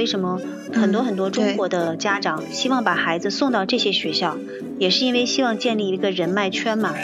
[0.00, 0.40] 为什么
[0.72, 4.38] 很多很多中国的家长希望把孩子送到这些学校，
[4.78, 6.94] 也是因为希望建立一个人脉圈嘛。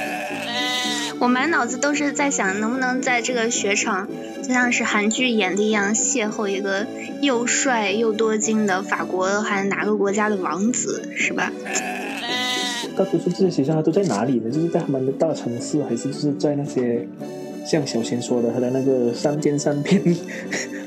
[1.18, 4.08] 我满脑子都是在想，能不能在这个雪场，
[4.42, 6.86] 就像是韩剧演的一样，邂逅一个
[7.20, 11.52] 又帅又多金的法国还是哪个国家的王子，是吧？
[12.96, 14.50] 大多数这些学校都在哪里呢？
[14.50, 17.06] 就是在他们的大城市，还是就是在那些
[17.66, 20.02] 像小贤说的他的那个山间三片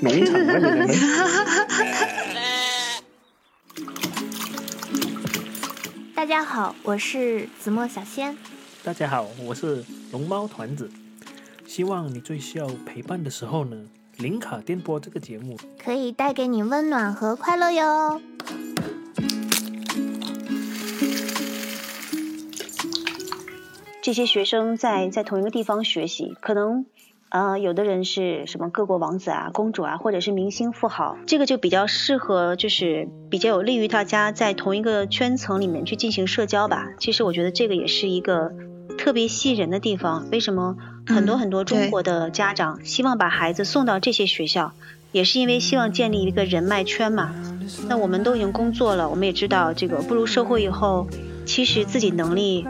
[0.01, 0.93] 农场的呢？
[6.15, 8.37] 大家好，我是子墨小仙。
[8.81, 10.89] 大家好，我是龙猫团子。
[11.67, 13.75] 希望你最需要陪伴的时候呢，
[14.17, 18.21] 林卡电波这个节目可以带给你温暖和快乐哟。
[24.01, 26.85] 这些学生在在同一个地方学习，可能，
[27.29, 36.87] 呃，有的人是什么各国王子啊、公主啊，或者是明星富豪，这个就比较适合，就是比较有利于大家在同一个圈层里面去进行社交吧。
[36.97, 38.51] 其实我觉得这个也是一个
[38.97, 40.27] 特别吸引人的地方。
[40.31, 44.71] 为什么很多很多中国的家长希望把孩子送到这些学校，
[45.11, 47.35] 也是因为希望建立一个人脉圈嘛。
[47.87, 51.07] 那我们都已经工作了，我们也知道这个步入社会以后，
[51.45, 52.65] 其实自己能力。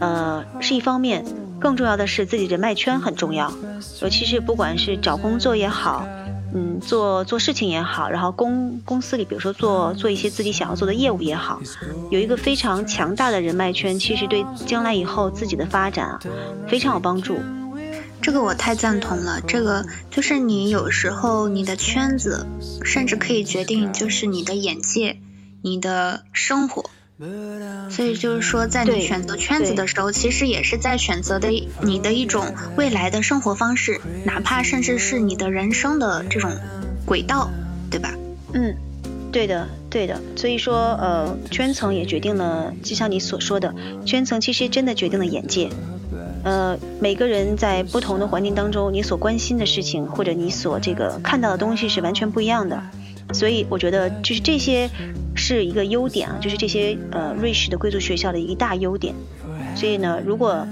[0.00, 1.26] 呃，是一方面，
[1.60, 3.52] 更重要的是自己人脉圈很重要，
[4.00, 6.06] 尤其是不管是找工作也好，
[6.54, 11.60] 嗯，做做事情也好，然后公公司里，比如说做做一些自己想要做的业务也好，
[12.10, 16.20] 有一个非常强大的人脉圈，其实对将来以后自己的发展啊
[16.66, 17.38] 非常有帮助。
[18.22, 22.46] 这个我太赞同了，这个就是你有时候你的圈子，
[22.84, 25.18] 甚至可以决定就是你的眼界，
[25.62, 26.90] 你的生活。
[27.90, 31.48] 所以就是说，在你选择圈子的时候，其实也是在选择的
[31.82, 36.50] 你的一种未来的生活方式，哪怕甚至是你的人生的这种
[37.04, 37.50] 轨道，
[37.90, 38.14] 对吧？
[38.54, 38.74] 嗯，
[39.30, 40.20] 对的，对的。
[40.36, 43.74] 所以说，呃，圈层也决定了，就像你所说的，
[44.06, 45.68] 圈层其实真的决定了眼界。
[46.42, 52.82] 呃，每个人在不同的环境当中，你所关心的事情或者你所这个看到的东西是完全不一样的。
[53.32, 54.90] 所以我觉得就是这些
[55.34, 59.14] 是一个优点啊，就是这些呃瑞士的贵族学校的一大优点。
[59.74, 60.66] 所以呢，如果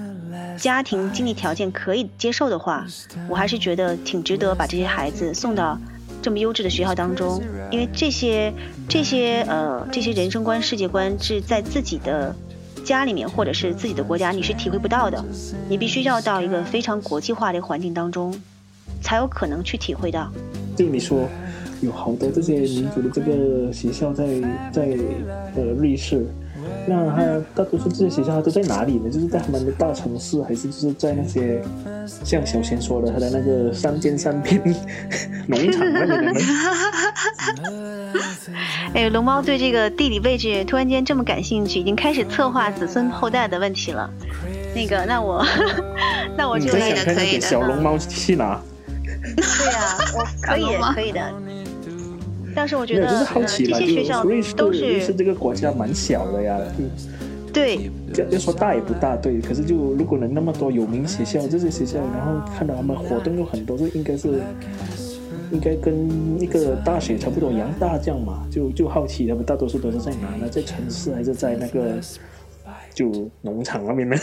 [0.57, 2.87] 家庭经济条件可以接受的话，
[3.29, 5.79] 我还是觉得挺值得把这些孩子送到
[6.21, 8.53] 这么优质的学校当中，因为这些
[8.89, 12.35] 这些呃这些人生观、世界观是在自己的
[12.85, 15.25] 家里面或者是自己的国家你是体会不到的，
[15.69, 18.35] 你必须要到一个非常国际化的环境当中，
[19.01, 20.31] 才有可能去体会到。
[20.77, 21.29] 对你说。
[21.81, 24.25] 有好多这些民族的这个学校在
[24.73, 24.83] 在
[25.57, 26.27] 呃瑞士，
[26.87, 27.23] 那它
[27.55, 29.11] 大多数这些学校它都在哪里呢？
[29.11, 31.63] 就是在他们的大城市，还是就是在那些
[32.25, 34.61] 像小贤说的他的那个山间山边
[35.47, 36.33] 农场那里呢？
[38.95, 44.11] 哎，龙猫对这个地理位置突然间这么感兴趣，已经开始策划子孙后代的问题了。
[44.75, 45.45] 那个，那我
[46.37, 47.41] 那我就可以的，可以的。
[47.41, 48.61] 小龙猫去哪？
[49.37, 51.21] 对呀，我可以，可以的。
[52.59, 54.25] 但是我觉得这些学校
[54.57, 56.59] 都是瑞士这个国家蛮小的呀。
[57.53, 59.41] 对，要要说大也不大，对。
[59.41, 64.43] 可是就如果能那么多有名学校，这些学校，然后看到他们活动又很多，这应该是
[65.53, 68.45] 应该跟一个大学差不多一样大这样嘛。
[68.51, 70.49] 就就好奇他们大多数都是在哪呢？
[70.51, 71.95] 在城市还是在那个
[72.93, 74.17] 就农场那边呢？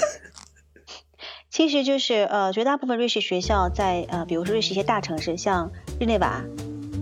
[1.50, 6.44] 其实就是呃，绝大部分瑞士学校在呃，比如说瑞士一些大城市，像日内瓦。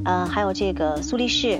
[0.05, 1.59] 嗯，还有这个苏黎世，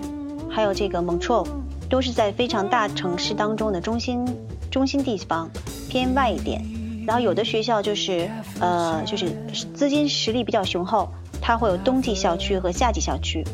[0.50, 1.44] 还有这个蒙特
[1.90, 4.26] 都是在非常大城市当中的中心
[4.70, 5.50] 中心地方，
[5.90, 6.62] 偏外一点。
[7.06, 9.30] 然后有的学校就是，呃，就是
[9.74, 11.10] 资金实力比较雄厚，
[11.42, 13.46] 它会有冬季校区和夏季校区。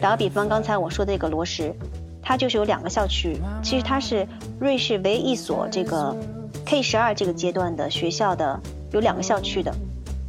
[0.00, 1.72] 打个比方，刚才我说的这个罗什，
[2.20, 3.40] 它就是有两个校区。
[3.62, 4.26] 其实它是
[4.58, 6.16] 瑞士唯一一所这个
[6.64, 9.72] K 十二这个阶段的学校的有两个校区的。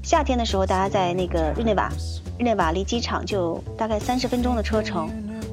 [0.08, 1.92] 夏天的时候，大家在那个日内瓦。
[2.40, 5.10] 日内瓦离机场就大概三十分钟的车程，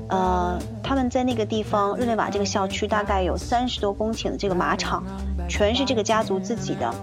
[0.08, 5.02] 呃，他们在那个地方，日内瓦这个校区大概有三十多公顷的这个马场，
[5.48, 6.94] 全是这个家族自己的，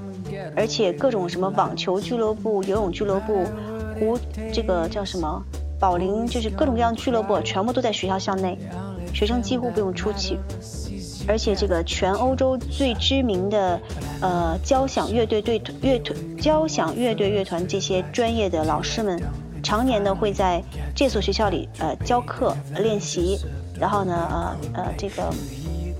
[0.55, 3.43] 而且各种什么网球俱乐部、游泳俱乐部、
[3.99, 4.17] 湖
[4.53, 5.43] 这个叫什么
[5.77, 8.57] 保龄，就是各种各样俱乐部，全部都在学校校内，
[9.13, 10.39] 学生几乎不用出去，
[11.27, 13.79] 而且这个全欧洲最知名的
[14.21, 19.21] 呃交响乐队队乐团、交响乐队乐团这些专业的老师们。
[19.63, 20.59] 常年呢会在
[20.95, 23.37] 这所学校里呃教课练习，
[23.79, 25.31] 然后呢呃呃这个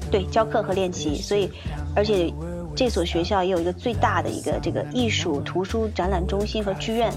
[0.10, 1.48] 对教课和练习，所以
[1.96, 2.34] 而且
[2.76, 7.14] 这所学校也有一个最大的一个这个艺术图书展览中心和剧院，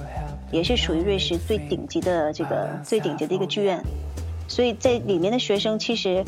[0.53, 3.83] 也是属于瑞士最顶级的这个最顶级的一个剧院。
[4.47, 6.23] 所以在里面的学生其实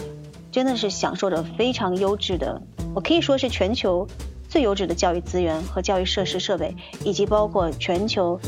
[0.56, 2.58] 真的是享受着非常优质的，
[2.94, 4.08] 我可以说是全球
[4.49, 6.75] 最优质的教育资源和教育设施设备，
[7.05, 8.41] 以及包括全球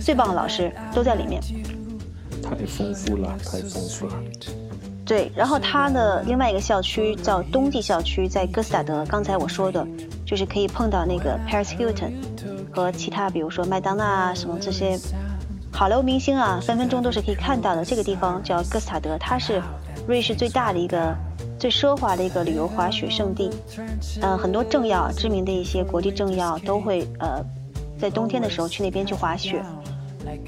[0.00, 1.42] 最棒的老师都在里面。
[2.40, 4.12] 太丰富了，太丰富了。
[5.04, 9.04] 对，然后它的另外一个校区叫冬季校区，在哥斯达德。
[9.06, 9.84] 刚才我说的，
[10.24, 12.12] 就是可以碰到那个 Paris Hilton
[12.72, 14.96] 和其他，比如说麦当娜啊什么这些
[15.72, 17.84] 好莱坞明星啊，分分钟都是可以看到的。
[17.84, 19.60] 这个地方叫哥斯达德，它是
[20.06, 21.14] 瑞士最大的一个、
[21.58, 23.50] 最奢华的一个旅游滑雪胜地。
[24.20, 27.44] 呃，很多政要、知名的一些国际政要都会呃，
[27.98, 29.60] 在冬天的时候去那边去滑雪。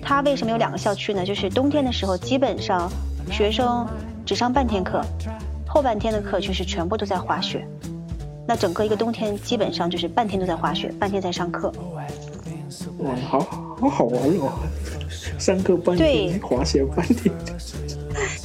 [0.02, 1.24] 它为什么有两个校区呢？
[1.24, 2.90] 就是冬天的时候，基本上
[3.30, 3.86] 学生
[4.24, 5.00] 只上半天课，
[5.66, 7.66] 后半天的课就是全部都在滑雪。
[8.46, 11.72] 那整个一个冬天基本上就是半天都在滑雪，半天在上课。
[12.98, 14.52] 哇，好好好玩哦！
[15.38, 17.34] 上课半天，滑雪半天。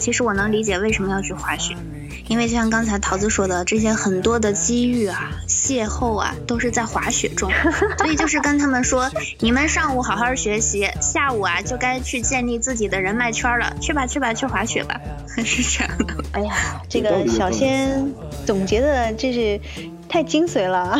[0.03, 1.77] 其实我能理解为什么要去滑雪。
[2.27, 7.49] 因为就像刚才桃子说的，这些很多的机遇啊、邂逅啊，都是在滑雪中。
[7.97, 9.09] 所以就是跟他们说，
[9.39, 13.73] 你们上午好好学习，下午啊就该去建立自己的人脉圈了。
[13.79, 14.99] 去吧，去吧，去滑雪吧，
[15.45, 16.23] 是这样的。
[16.33, 18.13] 哎呀，这个小仙
[18.45, 19.59] 总结的这是
[20.09, 20.97] 太精髓了，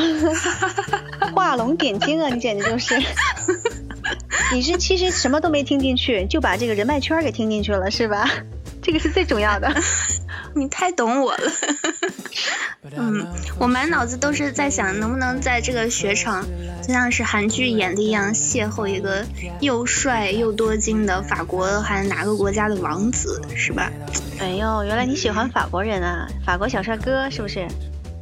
[1.35, 2.29] 画龙点睛啊！
[2.29, 2.95] 你简直就是，
[4.53, 8.29] 你是其实什么都没听进去，就把这个人脉圈给听进去了，是吧？
[8.81, 9.73] 这个是最重要的。
[10.55, 11.51] 你太懂我了，
[12.95, 13.27] 嗯，
[13.57, 16.45] 我满脑子都是在想能不能在这个雪场，
[16.85, 19.25] 就像是韩剧演的一样，邂逅一个
[19.61, 23.91] 又帅又多金的法国还是哪个国家的王子，是吧？
[24.39, 27.67] 哎呦，原来你喜欢法国人啊，法国小帅哥是不是？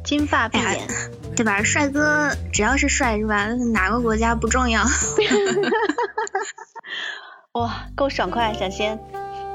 [0.02, 0.88] 金发碧眼，
[1.36, 1.62] 对吧？
[1.62, 3.46] 帅哥只要是帅是吧？
[3.72, 4.82] 哪个国家不重要？
[7.52, 8.98] 哇，够爽快，小仙，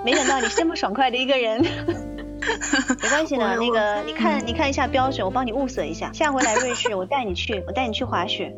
[0.06, 1.62] 没想到你这么爽快的一个人。
[3.01, 6.12] 没关系的，那个你看你看一下标准，我帮你物色一下。
[6.13, 8.56] 下回来瑞士，我带你去，我带你去滑雪。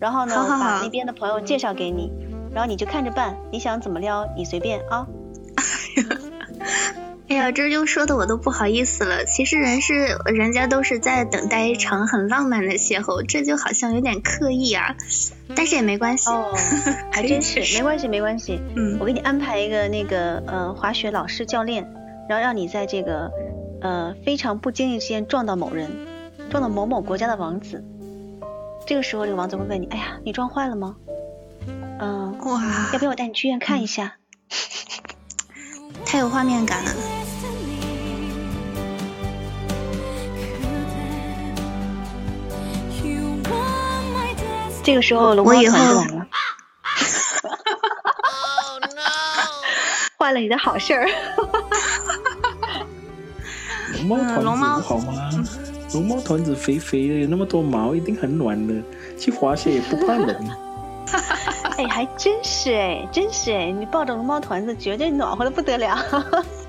[0.00, 2.12] 然后呢，把那边的朋友介绍给你，
[2.52, 3.36] 然后你就看着办。
[3.50, 5.06] 你想怎么撩，你随便啊。
[7.34, 9.24] 哎呀，这就说的我都不好意思了。
[9.24, 14.94] 其实人是人家都是在等待一场很浪漫的邂逅，这就好像有点刻意啊。
[15.56, 16.54] 但是也没关系，哦，
[17.10, 18.60] 还真是没关系没关系。
[18.76, 21.92] 嗯，我给你安排一个那个呃滑雪老师教练。
[22.26, 23.30] 然后让你在这个，
[23.82, 25.90] 呃，非常不经意之间撞到某人，
[26.48, 27.84] 撞到某某国家的王子。
[28.86, 30.96] 这个时候，这个王子会问你：“哎呀，你撞坏了吗？”
[32.00, 34.14] 嗯，哇，要不要我带你去医院看一下？
[36.06, 36.90] 太有画面感了。
[44.84, 46.26] 这个时候，龙猫团就来了。
[50.18, 51.08] 坏了你的好事儿。
[53.94, 55.30] 龙猫团子好吗？
[55.94, 58.74] 龙猫团子肥肥的，有那么多毛，一定很暖的。
[59.18, 60.50] 去滑雪也不怕冷。
[61.78, 65.96] 哎，还真是哎，真是哎，你抱着龙猫团子绝对暖和的不得了。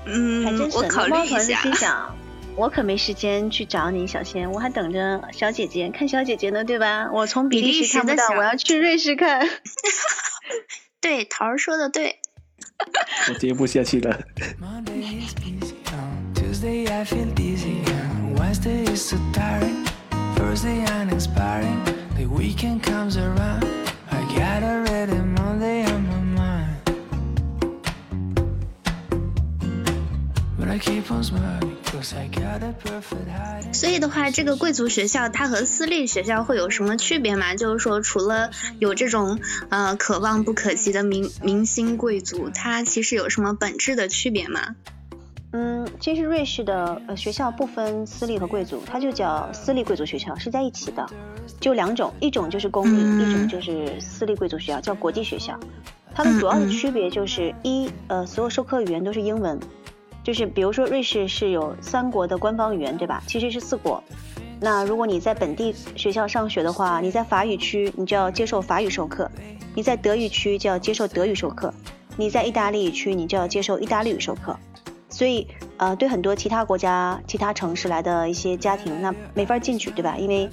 [0.06, 0.78] 嗯，还真是。
[0.78, 2.15] 龙猫团子心想，
[2.56, 7.10] 我可没时间去找你小仙，我还等着小姐姐看小姐姐呢，对吧？
[7.12, 9.46] 我从比利时看不到，我要去瑞士看。
[11.00, 12.16] 对，桃儿说的对。
[13.28, 14.18] 我接不下去了。
[33.72, 37.54] 所以的话，这个贵族学校它和私立学校会有什么区别吗？
[37.54, 39.38] 就是说，除了有这种
[39.70, 44.76] 呃可望不可及的明明星贵族，它其实有什么本质的区别吗？
[45.52, 51.06] 嗯，其实瑞士的呃学校不分私立和贵族，它就叫私立贵族学校，是在一起的，
[51.60, 55.58] 就两种，一种就是公立，一种就是私立贵族学校，叫国际学校。
[56.14, 59.58] 它的主要的区别就是一呃，所有授课语言都是英文。
[60.26, 63.22] 就是比如说，瑞士是有三国的官方语言，对吧？
[63.28, 64.02] 其实是四国。
[64.58, 69.30] 那如果你在本地学校上学的话，你在法语区，你就要接受法语授课；
[69.72, 71.70] 你在德语区就要接受德语授课；
[72.16, 74.58] 你在意大利语区，你就要接受意大利语授课。
[75.08, 80.16] 所以，呃，对很多其他国家、其他城市来的一些家庭，那没法进去，对吧？
[80.18, 80.50] 因为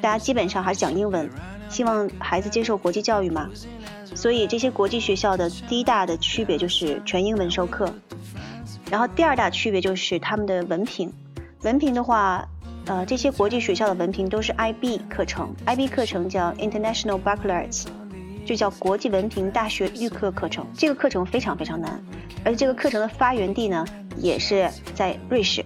[0.00, 1.28] 大家基本上还是讲英文，
[1.68, 3.50] 希望孩子接受国际教育嘛。
[4.14, 7.92] 所以，这些国际学校的第一大的区别就是全英文授课。
[8.90, 11.12] 然后第二大区别就是他们的文凭，
[11.62, 12.46] 文凭的话，
[12.86, 17.84] 呃，这些国际学校的文凭都是 IB 课程，IB 课程叫 International Baccalaureate，
[18.44, 20.64] 就叫国际文凭大学预科课程。
[20.72, 22.00] 这个课程非常非常难，
[22.44, 23.84] 而且这个课程的发源地呢，
[24.16, 25.64] 也是在瑞士。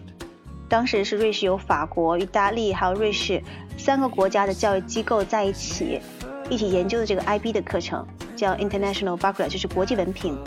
[0.67, 3.43] 当时是瑞士有法国、意大利还有瑞士
[3.77, 6.01] 三个国家的教育机构在一起，
[6.49, 10.39] 一起研究的这个 IB 的课程，叫 International Baccalaureate，就是国际文凭。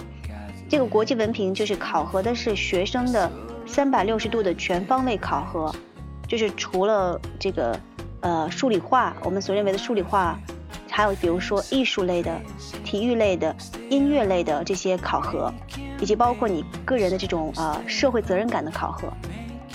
[0.74, 3.32] 这个国际文凭就是考核的是学生的
[3.64, 5.72] 三百六十度的全方位考核，
[6.28, 7.80] 就是除了这个
[8.22, 10.36] 呃数理化，我们所认为的数理化，
[10.90, 12.42] 还有比如说艺术类的、
[12.84, 13.56] 体育类的、
[13.88, 15.54] 音乐类的这些考核，
[16.00, 19.14] 以及包括你个人的这种呃社会责任感的考核。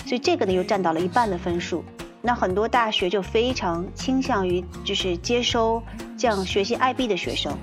[0.05, 1.81] 所以这个呢又占到了一半的分数，
[2.21, 5.81] 那很多大学就非常倾向于就是接收
[6.17, 7.57] 这样学习 IB 的学生，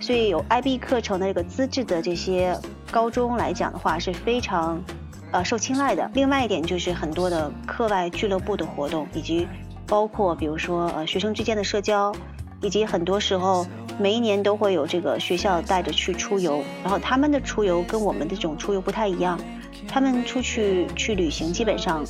[0.00, 2.58] 所以有 IB 课程的这个资质的这些
[2.90, 4.82] 高中来讲的话是非常，
[5.32, 6.10] 呃受青睐的。
[6.14, 9.46] 另外一点就是很多的课外俱乐部的活动，以及
[9.86, 12.14] 包括比如说呃学生之间的社交，
[12.60, 13.66] 以及很多时候
[13.98, 19.38] 每一年都会有这个学校带着去出游，然后他们的出游跟我们的这种出游不太一样。
[19.86, 22.04] 他们出去去旅行，基本上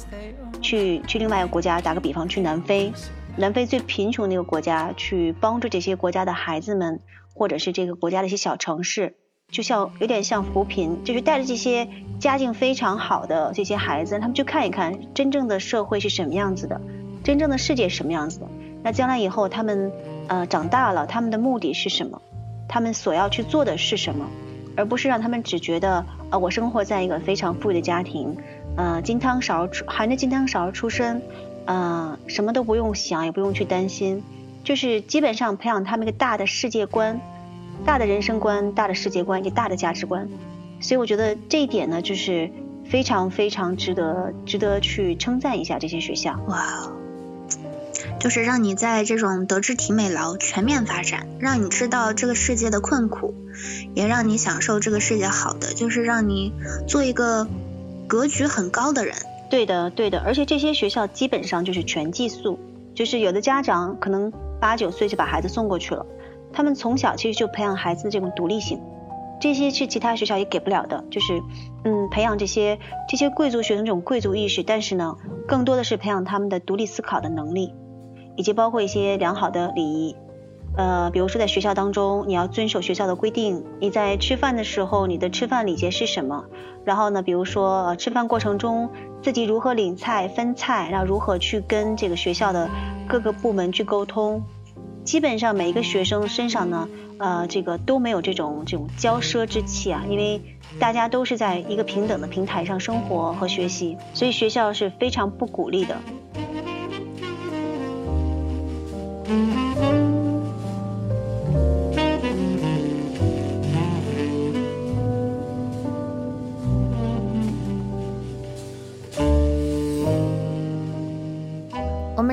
[0.62, 2.92] 去去另外一个国家，打个比方，去南非，
[3.36, 7.00] 南非最贫穷的一个国家，去帮助这些国家的孩子们，
[7.34, 9.16] 或者是这个国家的一些小城市，
[9.50, 11.88] 就像有点像扶贫，就是带着这些
[12.20, 16.80] 家境非常好的这些孩子，他们去看一看真正的社会是什么样子的，
[17.24, 18.46] 真正的世界是什么样子的。
[18.82, 19.90] 那将来以后他们
[20.28, 22.20] 呃长大了，他们的目的是什么？
[22.68, 24.28] 他们所要去做的是什么？
[24.76, 28.36] 而不是让他们只觉得，呃，我生活在一个非常富裕的家庭，
[28.76, 31.20] 呃，金汤勺出含着金汤勺出生，
[31.64, 34.22] 呃，什么都不用想，也不用去担心，
[34.62, 37.20] 就是基本上培养他们一个大的世界观、
[37.84, 40.28] 大的人生观、大的世界观以及大的价值观。
[40.80, 42.50] 所以我觉得这一点呢，就是
[42.88, 46.38] 非常非常值得值得去称赞一下这些学校。
[46.46, 46.92] 哇。
[48.20, 53.34] 就是让你在这种德智体美劳全面发展，让你知道这个世界的困苦，
[53.94, 56.52] 也让你享受这个世界好的，就是让你
[56.86, 57.46] 做一个
[58.06, 59.14] 格局很高的人。
[59.50, 62.58] 对的，对的，而且这些学校基本上就是全寄宿，
[62.94, 66.04] 就是有的家长可能八九岁就把孩子送过去了，
[66.52, 68.80] 他们从小其实就培养孩子这种独立性，
[69.40, 71.42] 这些是其他学校也给不了的，就是
[71.84, 72.78] 嗯，培养这些
[73.08, 77.74] 这些贵族学生这种贵族意识，但是呢，更多的是培养他们的独立思考的能力。
[78.36, 80.16] 以及包括一些良好的礼仪，
[80.76, 83.64] 呃，比如说在学校当中，你要遵守学校的规定。
[83.80, 86.44] 你在吃饭的时候，你的吃饭礼节是什么？
[86.84, 88.90] 然后呢，比如说吃饭过程中
[89.22, 92.70] 自己如何领菜、分菜，然后如何去跟这个学校的
[93.08, 94.44] 各个部门去沟通。
[95.08, 96.86] 基本上每一个学生身上呢，
[97.16, 100.38] 呃，这个都没有这种这种骄奢之气啊，因为
[100.78, 105.96] 大家都是在一个平等的平台上生活和学习，所以学校是非常不鼓励的。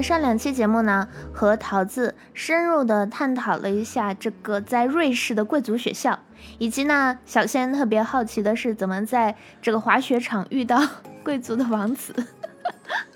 [0.06, 6.20] 上两期节目呢，和桃子深入的探讨了一下这个在瑞士的贵族学校，
[6.60, 10.80] 以及呢，小仙特别好奇的是怎么在这个滑雪场遇到
[11.26, 12.14] 贵族的王子。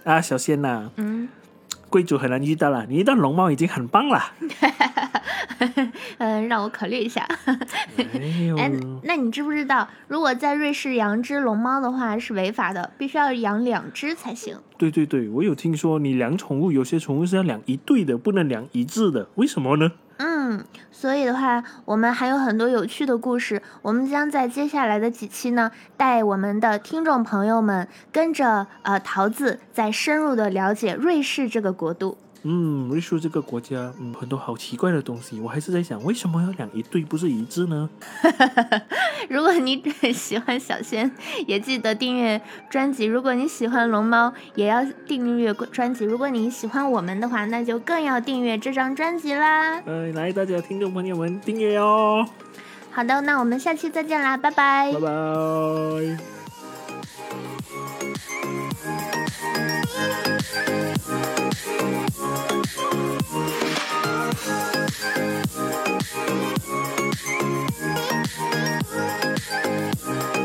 [0.03, 1.29] 啊，小仙呐，嗯。
[1.91, 4.31] 贵族很难遇到了，你遇到龙猫已经很棒了。
[6.17, 7.27] 嗯，让我考虑一下。
[8.57, 8.71] 哎，
[9.03, 14.57] 那你知不知道，如果在瑞士养只龙猫的话是违法的，必须要养两只才行。
[14.77, 19.91] 对对对，我有听说，你养宠物有些宠物是要养一对的，不能养一致的，为什么呢？
[20.21, 23.61] 嗯，所以的话，我们还有很多有趣的故事。
[23.81, 32.17] 我们将在接下来的几期呢，带我们的听众朋友们跟着呃桃子，再深入的了解瑞士这个国度。
[32.43, 37.89] 嗯，瑞士这个国家，嗯，很多好奇怪的东西，我还是在想，为什么要两一对，不是一致呢？
[39.29, 41.11] 如果你喜欢小仙，
[41.47, 49.81] 也记得订阅专辑；如果你喜欢龙猫，也要订阅专辑；如果你喜欢我们的话，那就更要订阅这张专辑啦。
[49.85, 52.25] 呃，来，大家听众朋友们，订阅哦。
[52.91, 54.91] 好的，那我们下期再见啦，拜拜。
[54.93, 56.38] 拜拜。
[70.07, 70.38] Yeah.